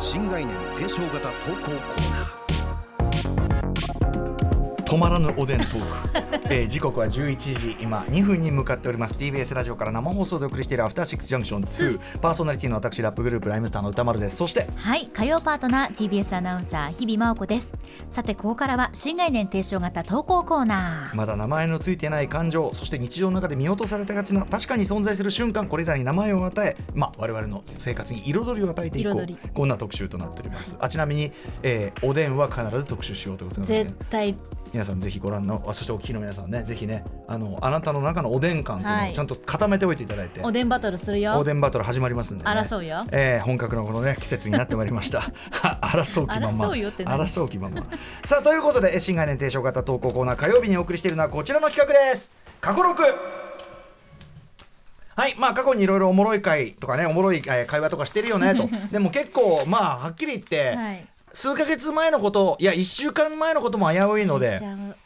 [0.00, 2.51] 新概念提唱型投稿コーナー。
[4.92, 9.16] 止まらぬおでんトーク、えー、時刻は11時今2分に向かっております。
[9.16, 14.36] TBS ラジオから生放送でお送りしているアフターシックスジャンクション2パーソナリティの私ラップグループライムスターの歌丸です。
[14.36, 17.74] そしてはい火曜パートナー TBS アナウンサー日々真央子です。
[18.10, 21.16] さてここからは新概念提唱型投稿コーナー。
[21.16, 29.26] まだ名前のついてない感情そして日常の中で見落とされたがちな確かに存在する瞬間これらに名前を与えまあ我々の生活に彩りを与えていこう。
[29.54, 30.76] こんな特集となっております。
[30.80, 31.32] あちなみに、
[31.62, 34.36] えー、おでんは必ず特集しようということなので絶対
[34.82, 39.12] 皆さんぜひご覧のあそしてお聞きの皆さんねぜひねあのあなたの中のおでん感というのはい。
[39.12, 41.38] をちゃんと固めておいていただいて、おでんバトルするよ。
[41.38, 43.06] おでんバトル始まりますんで、ね、争うよ。
[43.12, 45.30] えー本格のこのね季節になってまいりました。
[45.80, 47.86] 争う気まま争う気まま
[48.24, 52.36] さあということでえ新概念提唱型投稿コーナー火曜日にお送りしているのはこちらの企画です。
[52.60, 53.02] 過去録
[55.14, 58.68] はいまあ過去にいろいろおもろい会とかねおもろいえー会話とかしてるよねと。
[58.90, 64.60] でも結構まあはっきり言って、はい数ヶ月前のこといや1週間前のことも危ういので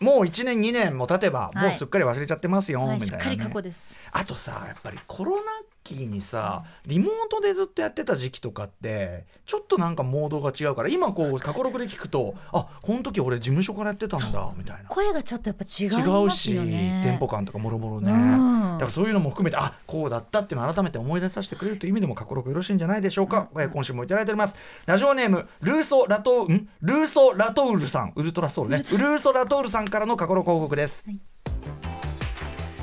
[0.00, 1.62] もう1年2年も経てば、はい。
[1.64, 3.94] もうすっかり忘れちゃってますよ、はいみたいな、ね、しっかり過去です。
[4.12, 5.42] あとさやっぱりコロナ
[5.82, 14.88] 期にさリモートでずっとやってた時期とかってちょっとなんかモードが違うから今こう過去録で聞くとあこの時俺事務所からやってたんだみたいな。
[14.88, 18.72] 声がちょっとやっぱ違い違うしよねテンポ感とかもろもろね、うん。
[18.74, 24.56] だからそういうのも含めてあこうだったっていうのを改めて思い出させてくれるという意味でも過去録よろしいんじゃないでしょうか、えー今週もいただいております。
[24.86, 26.68] ラジオネームルーソラトん？
[26.80, 28.12] ルーソラトウルさん。
[28.16, 28.84] ウルトラソウルね。
[28.90, 31.20] ルーソラトウルさんからの過去録報告です、はい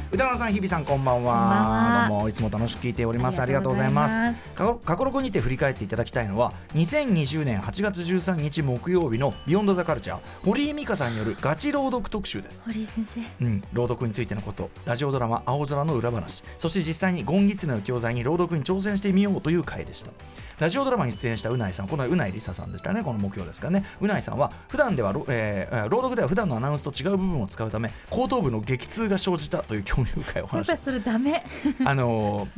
[0.10, 2.06] 歌丸さん日比さんこんばんは。
[2.08, 3.40] どうもいつも楽しく聞いております。
[3.40, 12.64] あありがとうございまますす過去過去録にて振り返っていただきたいのは2020年8月13日木曜日のビヨンドザカルチャー堀井美香さんによるガチ朗読特集です。
[12.64, 13.20] 堀井先生。
[13.42, 14.70] うん、朗読についてのこと。
[14.86, 20.12] ラジオドラマ「青空の裏話」そして実際にゴンギツネの教材に朗読に挑戦してみようという回でした。
[20.60, 23.04] ラジオドラマに出演したうないさんこのうないりささんでしたね。
[23.04, 23.86] この目標ですからね。
[24.00, 31.44] うないさんは普段では、えー朗読では普段のアナウンスと違う部分を使うため後頭部の激痛が生じたという興味深いお話それダメ。
[31.86, 32.50] あのー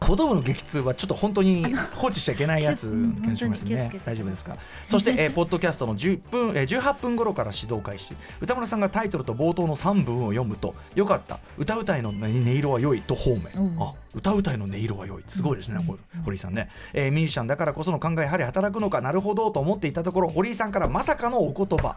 [0.00, 3.90] 後頭部の激痛はちょっと本当に放置しちゃいけないやつうん気がしますね。
[4.04, 4.56] 大丈夫ですか？
[4.86, 8.14] そして、えーポッドキャストの10分、えー18分頃から指導開始。
[8.40, 11.40] 歌村さんがタイトルと冒頭の3文を読むとよかった。
[11.58, 13.82] 歌うたいの音色は良いと方面、うん。
[13.82, 15.24] あ歌うたいの音色は良い。
[15.26, 21.96] すごいですね、これ堀井さんね、えーミュージシャンだからこその考えやはり働くのかなるほどと思っていたところ堀井さんからまさかのお言葉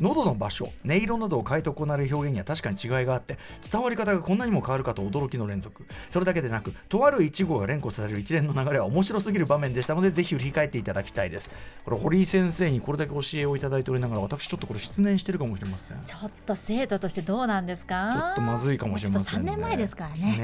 [0.00, 3.38] 喉の場所音色などを変えて行われる表現には確かに違いがあって
[3.70, 5.84] 伝わり方がこんなにも変わるかと驚きの連続。
[6.10, 11.50] それだけでなくとある一語が連呼される一連の流れは面白すぎる場面でしたのでぜひ振り返っていただきたいです。
[11.84, 16.00] これ堀井先生にこれだけ教えをいただいておりながら私ちょっとこれ失念してるかもしれません。
[16.04, 18.28] ちちょっと生徒としてどうなんですか？
[18.30, 19.46] ょっとまずいかもしれませんね。
[19.46, 20.22] ちょっと3年前ですからね。
[20.22, 20.36] ね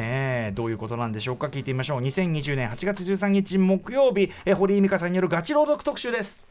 [0.51, 1.49] えどういうことなんでしょうか？
[1.49, 2.01] 聞いてみましょう。
[2.03, 4.31] 2020年8月13日木曜日。
[4.45, 6.45] え堀井美香さんによるガチ朗読特集です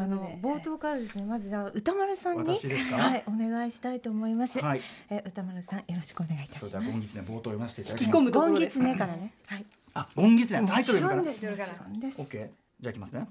[0.00, 4.58] あの冒頭からですねまずじゃあ歌丸さんにはいお願いしたいと思います。
[4.58, 4.80] はい
[5.10, 7.30] え歌丸さんよろしくお願いいたしまではゴンギツネす。
[7.30, 9.32] 冒頭読ませていただきますゴンギツネからね。
[9.46, 9.66] はい。
[9.94, 11.42] あゴンギツネもタイトルからちろんです。
[11.42, 12.22] もちろんです。
[12.22, 12.50] OK
[12.80, 13.28] じゃあいきますね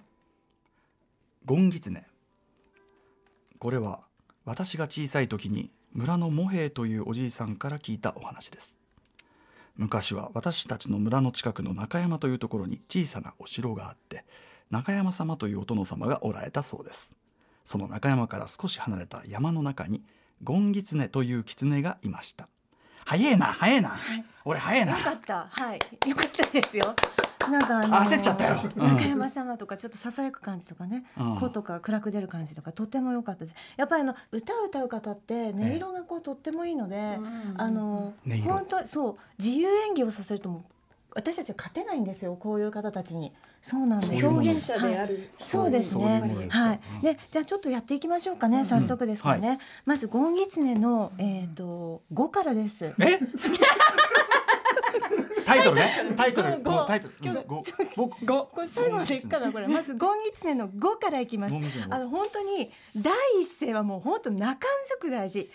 [1.46, 2.06] ゴンギツネ
[3.58, 4.02] これは
[4.46, 8.78] 私が小さい時に村のモヘイというおじいさんから聞いたお話です
[9.76, 14.24] 昔は私たちの村の近くの中山というところに小さなお城があって
[14.72, 17.16] 中山様というお殿様がおられたそうです。
[17.66, 20.04] その中山から少し離れた山の中に
[20.44, 22.48] ゴンギツネという狐がいました。
[23.06, 23.98] 早えな早えな、
[24.46, 24.98] 俺早えな。
[24.98, 25.48] よかった。
[25.50, 25.80] はい。
[26.08, 26.96] よかったですよ。
[27.50, 28.62] なんかあのあ焦っちゃったよ。
[28.76, 28.88] うん。
[28.96, 31.36] 中山様とかちょっとささやく感じとかね、うん。
[31.38, 33.56] 声とか暗く出る感じとかとても良かったです。
[33.76, 37.18] やっぱりあの歌を歌う方って音色がこうとってもいいので、
[37.58, 38.54] あの音色。
[38.54, 40.64] 本当そう自由演技をさせるともう
[41.16, 43.34] 私たちは勝てないんですよこういう方たちに。
[43.62, 44.26] そうなんです。
[44.26, 46.80] 表現者である、はいそうですねはい。
[47.04, 48.66] で、じゃあちょっとやっていきましょうかね。
[48.66, 49.60] 早速ですからね。
[49.86, 52.86] まずゴンギツネのえっ、と五からです。
[52.86, 52.94] え？
[55.46, 57.64] タイトルねタイトルタイトル今日うんご
[57.96, 59.68] 僕五これ最後までいくかなこれ。
[59.68, 61.56] まずゴンギツネの五からいきます
[61.90, 65.50] あの本当に第一声はもう本当中んずく大事。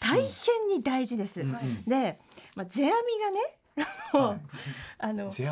[0.00, 1.40] 大変に大事です。
[1.40, 2.18] うんで、
[2.54, 3.40] まあ世阿弥がね。
[4.98, 5.44] あの一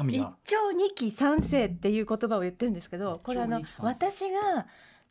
[0.44, 4.66] 朝二期三世っていう言葉を言ってるんですけどこれあの私が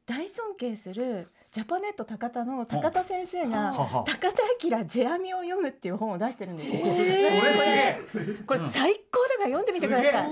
[0.05, 4.17] 大尊敬するジャパネット高田の高田先生が高田
[4.63, 6.79] 明世阿弥を読むっていう本を出してるんですよ。
[8.47, 10.29] これ最高だから読んでみてください。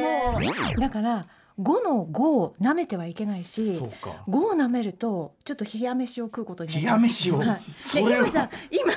[0.00, 0.38] も
[0.76, 1.22] うだから
[1.58, 4.24] 5の5を舐めてはいけないしそうか。
[4.28, 7.38] 5を舐めるとちょっと冷や飯を食うことになり冷や飯を？
[7.38, 8.92] はい、今さ今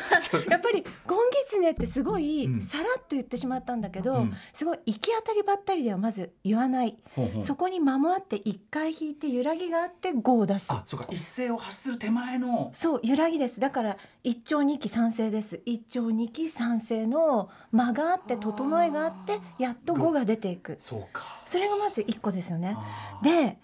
[0.50, 2.62] やっぱりゴンギツネってすごいうん。
[2.62, 4.34] さらっと言ってしまったんだけど、うん。
[4.54, 7.44] すごい行き当たりばったりではまず言わない、ほうほう。
[7.44, 10.72] そこに間もあって一回引いて揺らぎがあって5を出す。
[10.72, 11.08] あそうか。
[11.12, 12.72] 一斉を発する手前の。
[12.74, 13.60] そう揺らぎです。
[13.60, 15.62] だから一丁二期三世です。
[15.66, 20.78] 一丁二期三世の間があって整えがあってやっと5が出ていく。
[20.80, 21.24] そうか。
[21.46, 22.76] それがまず1個ですよね。
[22.78, 23.46] あー。
[23.46, 23.58] で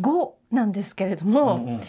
[0.00, 1.80] 5なんですけれども、うんうん。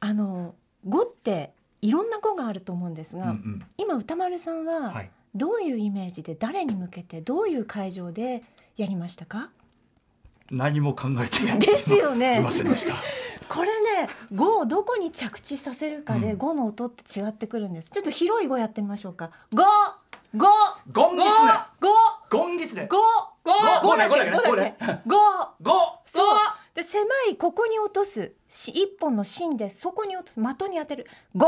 [0.00, 0.54] あの
[0.86, 3.62] 5っていろんな5があると思うんですが、うんうん。
[3.76, 5.10] 今歌丸さんははい。
[5.34, 8.42] どういうイメージで誰に向けてどういう会場で
[8.76, 9.50] やりましたか？
[10.50, 12.38] 何も考えてですよね。
[12.38, 12.94] いませんでした。
[13.48, 13.68] これ
[14.02, 16.38] ね5をどこに着地させるかでうん。
[16.38, 17.90] 5の音って違ってくるんです。
[17.90, 19.30] ちょっと広い5やってみましょうか。
[19.52, 19.62] 5
[20.34, 20.46] 5
[20.92, 21.50] ゴンギツネ。
[21.50, 22.86] 5ゴンギツネ。
[22.86, 22.96] 五
[23.44, 23.52] 五
[23.88, 24.74] 五だけゴそうで
[27.02, 28.32] 狭いここに落とす。
[28.48, 30.40] し一本の芯でそこに落とす。
[30.40, 31.08] 的に当てる。
[31.34, 31.46] 五。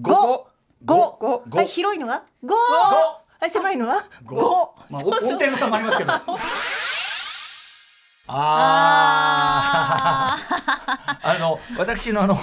[0.00, 0.46] 五。
[0.84, 1.18] 五。
[1.20, 1.44] 五。
[1.50, 2.22] はい広いのは？
[2.44, 2.54] 五。
[2.54, 4.06] はい狭いのは？
[4.24, 4.36] 五。
[4.36, 4.74] 五。
[4.88, 6.12] まあ音程の差もありますけど。
[8.26, 8.56] あ
[10.32, 10.38] あ
[11.22, 12.38] ああの私のあの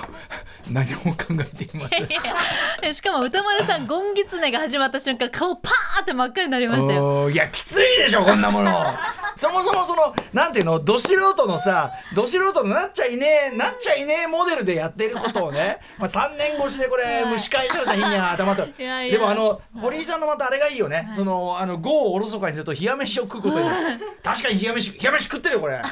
[0.69, 2.93] 何も考えていません。
[2.93, 7.31] しかも歌丸さんゴンギツネが始まった瞬間顔パーって真っ赤になりましたよ。
[7.31, 8.71] いやきついでしょこんなもの
[9.35, 17.31] そもそもそのなんていうのど素人のさど素人のなっちゃいねえなっちゃいねえモデルでやってることをね、まあ、3年越しでこれはい。
[17.31, 23.69] 蒸し返された日には頭と でもあの堀井さんのまたあれがいいよね、そのあの5をおろそかにすると冷や飯を食うことに
[24.23, 25.83] 確かに冷や飯冷や飯食ってるよこれ、ね、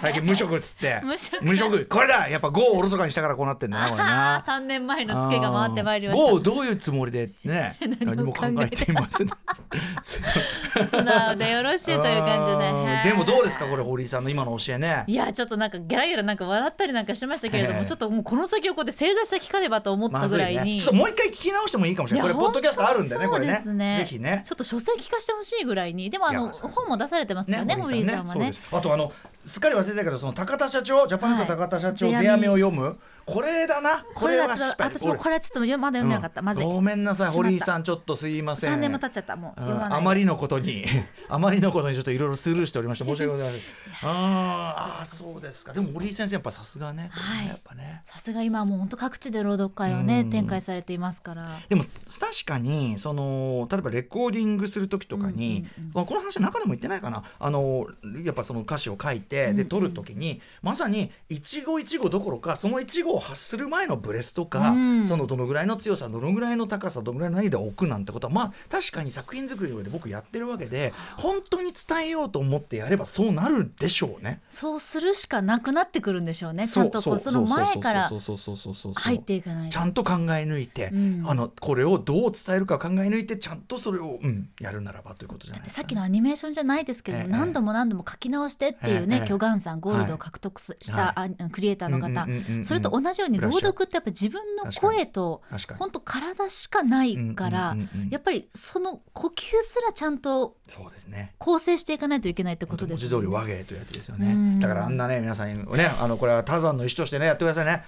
[0.00, 1.00] 最近無食っつって。
[1.02, 2.28] 無食無食これだ。
[2.28, 4.42] やっぱ5をおろそかにしたからこうなってんだなこれな。
[4.46, 9.28] 3年前のツケが回ってまいりまし5をどういうつもりでね 何も考えていません。
[9.28, 9.36] た
[10.86, 12.72] 素直でよろしいという感じで
[13.04, 15.04] でもどうですかこれ堀井さんの今の教えね。
[15.06, 17.86] いやちょっとなんかギャラギャラなんか笑ったりなんかしてましたけれども、ええ。
[17.86, 20.80] ちょっともうこの先をこうやって正座して聞かねばと思ったぐらいに、ね。
[20.80, 22.32] ちょっともう一回聞き直してもいいかもしれない。
[22.32, 23.60] これポッドキャストあるんでねこれね。
[23.74, 23.96] ね。
[23.98, 24.42] ぜひね。
[24.44, 26.10] ちょっと書籍聞かしてほしいぐらいに。
[26.10, 28.52] でもあの本も出されてますからね堀井さんはね。
[28.72, 29.12] あとあの
[29.46, 32.98] すっかり忘れてたけどその高田社長ジャパネット高田社長はい世阿弥を読む？
[33.26, 34.06] これだな。
[34.14, 36.62] これは私もこれはちょっとまだ読んでなかった、まず。
[36.62, 37.30] いごめんなさい。
[37.30, 38.74] 堀井さんちょっとすいません。
[38.74, 39.34] 3年も経っちゃった。
[39.34, 39.66] もううん。
[39.66, 40.84] 読まないあまりのことに
[41.28, 43.04] あまりのことにちょっといろいろスルーしておりました。
[43.04, 43.62] 申し訳ございません。
[44.08, 45.64] あーあーそうです。
[45.64, 45.72] か。
[45.72, 47.48] でも堀井先生やっぱさすがね、はい。
[47.48, 48.02] やっぱね。
[48.06, 50.30] さすが今もう本当各地で朗読会をねうん。
[50.30, 51.58] 展開されていますから。
[51.68, 57.24] でも確かにその例えばレコーディングする時とかに、うんうんまあこの話中でも言ってないかな。
[57.40, 57.88] あの
[58.24, 65.06] やっぱその歌詞を書いてで撮る時に、まさに一語一語どころかその一語を発する前のブレスとか、うん。
[65.06, 74.40] そのどのぐらいの強さどのぐらいの高さどのぐらいの何で置くなんてことはまあ確かに作品作りの上で僕やってるわけで本当に伝えようと思ってやればそうなるでしょうね。
[74.50, 76.66] そうするしかなくなってくるんでしょうね。
[76.66, 79.72] ちゃんとこうその前から入っていかないと。
[79.72, 81.24] ちゃんと考え抜いて、うん。
[81.26, 87.28] あのこれをどう伝えるか考え抜いてちゃんとそれを、うん、やるならばということじゃないですか、さっきのアニメーションじゃないですけど、ええ。
[87.28, 92.26] 何度も何度も書き直してっていうね、ええ巨岩さんゴールドを獲得すした、あクリエイターの方、
[92.62, 95.42] それと同じように朗読ってやっぱ自分の声と
[95.78, 97.76] 本当体しかないから、
[98.10, 101.34] やっぱりその呼吸すらちゃんとそうですね。
[101.38, 103.26] 構成していかないといけないってことですよね。
[103.26, 104.32] 通り和芸というやつですよね。
[104.32, 104.58] うん。
[104.58, 107.84] だからあんなね皆さんにね あのこれはタザンの意思としてねやってくださいね。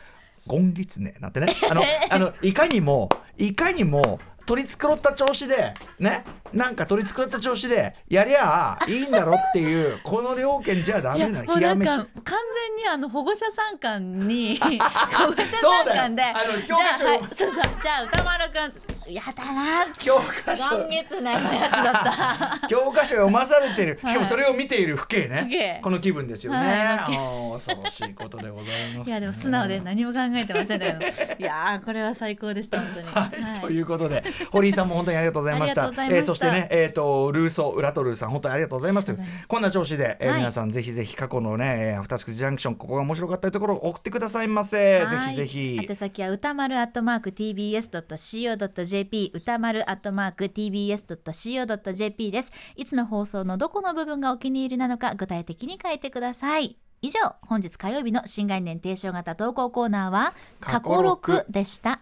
[0.47, 1.15] ゴンギツネ。
[1.21, 1.49] なんてね。
[1.71, 6.25] あの あのいかにもいかにも取り繕った調子でね？
[6.55, 11.87] なんか取り繕った調子でやりゃあいいんだろっていうこの両県じゃダメなもうなんか冷や飯。
[11.97, 20.77] 完全にあの保護者参観に保護者そうだよ参観であのじゃあそうそうじゃあ歌丸くんやだな教科書。
[20.77, 22.69] 今月内のやつだった。
[22.69, 23.99] 教科書読まされてる。
[24.05, 30.99] しかもそれを見ている父兄ね、この気分ですよね、はい恐ろしいことでございます、いやでも素直で何も考えてませんね。
[31.39, 33.07] いやーこれは最高でした本当に。
[33.09, 35.87] はい、ということで堀井さんも本当にありがとうございました。
[35.87, 39.15] えーそしてねえっ、とルーソーラトルーさん本当にありがとうございます。
[39.47, 40.39] こんな調子で、えーはい。
[40.39, 44.79] 皆さんぜひぜひ過去のねえーアフターシックスジャンクションここが面白かったところを送ってくださいませ。
[44.79, 45.31] ぜはい。
[45.31, 45.87] ひぜひ。
[45.89, 52.53] 宛先は歌丸アットマーク tbs ドット co ドット jp 歌丸アットマーク tbs ドット co ドット jp です。
[52.77, 56.77] いつの放送のどこの部分がお気に入りなのか具体的に書いてください。
[57.01, 62.01] 以上本日火曜日の新概念提唱型投稿コーナーは過去録でした。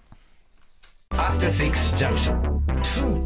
[1.10, 3.25] After Six Junction